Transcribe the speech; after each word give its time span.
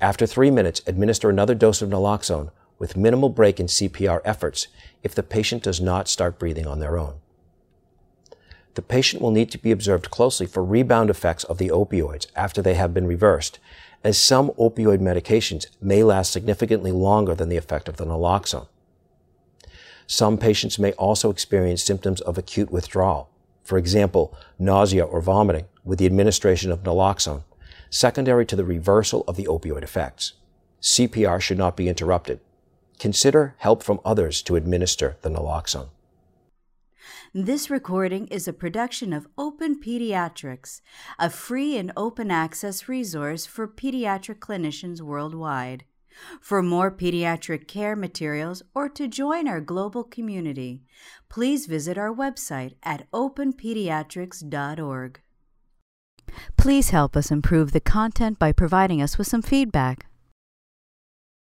After 0.00 0.26
three 0.26 0.50
minutes, 0.50 0.82
administer 0.86 1.30
another 1.30 1.54
dose 1.54 1.80
of 1.80 1.88
naloxone 1.88 2.50
with 2.78 2.96
minimal 2.96 3.28
break 3.28 3.60
in 3.60 3.66
CPR 3.66 4.20
efforts 4.24 4.66
if 5.02 5.14
the 5.14 5.22
patient 5.22 5.62
does 5.62 5.80
not 5.80 6.08
start 6.08 6.38
breathing 6.38 6.66
on 6.66 6.80
their 6.80 6.98
own. 6.98 7.14
The 8.74 8.82
patient 8.82 9.22
will 9.22 9.30
need 9.30 9.50
to 9.52 9.58
be 9.58 9.70
observed 9.70 10.10
closely 10.10 10.46
for 10.46 10.64
rebound 10.64 11.08
effects 11.08 11.44
of 11.44 11.58
the 11.58 11.68
opioids 11.68 12.26
after 12.34 12.60
they 12.60 12.74
have 12.74 12.92
been 12.92 13.06
reversed, 13.06 13.60
as 14.02 14.18
some 14.18 14.50
opioid 14.50 14.98
medications 14.98 15.66
may 15.80 16.02
last 16.02 16.32
significantly 16.32 16.90
longer 16.90 17.34
than 17.34 17.48
the 17.48 17.56
effect 17.56 17.88
of 17.88 17.96
the 17.96 18.04
naloxone. 18.04 18.66
Some 20.06 20.36
patients 20.36 20.78
may 20.78 20.92
also 20.92 21.30
experience 21.30 21.82
symptoms 21.82 22.20
of 22.20 22.36
acute 22.36 22.70
withdrawal, 22.70 23.30
for 23.62 23.78
example, 23.78 24.36
nausea 24.58 25.04
or 25.04 25.22
vomiting, 25.22 25.66
with 25.84 25.98
the 25.98 26.06
administration 26.06 26.70
of 26.70 26.82
naloxone, 26.82 27.44
secondary 27.94 28.44
to 28.44 28.56
the 28.56 28.64
reversal 28.64 29.22
of 29.28 29.36
the 29.36 29.46
opioid 29.46 29.84
effects. 29.84 30.32
CPR 30.82 31.40
should 31.40 31.58
not 31.58 31.76
be 31.76 31.88
interrupted. 31.88 32.40
Consider 32.98 33.54
help 33.58 33.84
from 33.84 34.00
others 34.04 34.42
to 34.42 34.56
administer 34.56 35.16
the 35.22 35.30
naloxone. 35.30 35.90
This 37.32 37.70
recording 37.70 38.26
is 38.28 38.48
a 38.48 38.52
production 38.52 39.12
of 39.12 39.28
Open 39.38 39.80
Pediatrics, 39.80 40.80
a 41.18 41.30
free 41.30 41.76
and 41.76 41.92
open 41.96 42.32
access 42.32 42.88
resource 42.88 43.46
for 43.46 43.68
pediatric 43.68 44.40
clinicians 44.40 45.00
worldwide. 45.00 45.84
For 46.40 46.62
more 46.62 46.90
pediatric 46.90 47.68
care 47.68 47.94
materials 47.96 48.62
or 48.74 48.88
to 48.90 49.08
join 49.08 49.46
our 49.46 49.60
global 49.60 50.04
community, 50.04 50.82
please 51.28 51.66
visit 51.66 51.98
our 51.98 52.14
website 52.14 52.74
at 52.82 53.10
openpediatrics.org. 53.12 55.20
Please 56.64 56.88
help 56.88 57.14
us 57.14 57.30
improve 57.30 57.72
the 57.72 57.78
content 57.78 58.38
by 58.38 58.50
providing 58.50 59.02
us 59.02 59.18
with 59.18 59.26
some 59.26 59.42
feedback. 59.42 60.06